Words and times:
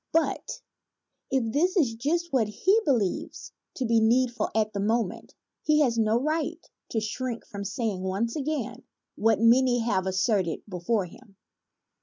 But 0.11 0.61
if 1.29 1.53
this 1.53 1.77
is 1.77 1.93
just 1.93 2.33
what 2.33 2.47
he 2.47 2.81
believes 2.85 3.51
to 3.75 3.85
be 3.85 3.99
need 3.99 4.31
ful 4.31 4.49
at 4.55 4.73
the 4.73 4.79
moment, 4.79 5.35
he 5.61 5.81
has 5.81 5.95
no 5.99 6.19
right 6.19 6.57
to 6.89 6.99
shrink 6.99 7.45
from 7.45 7.63
saying 7.63 8.01
once 8.01 8.35
again 8.35 8.81
what 9.15 9.39
many 9.39 9.77
have 9.81 10.07
asserted 10.07 10.63
before 10.67 11.05
him. 11.05 11.35